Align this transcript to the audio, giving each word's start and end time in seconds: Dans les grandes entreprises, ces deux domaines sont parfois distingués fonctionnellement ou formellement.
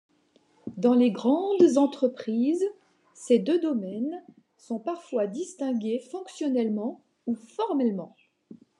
Dans 0.77 0.95
les 0.95 1.11
grandes 1.11 1.77
entreprises, 1.77 2.63
ces 3.13 3.37
deux 3.37 3.59
domaines 3.61 4.23
sont 4.57 4.79
parfois 4.79 5.27
distingués 5.27 5.99
fonctionnellement 5.99 7.03
ou 7.27 7.35
formellement. 7.35 8.15